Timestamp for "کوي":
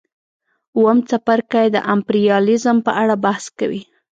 3.59-3.81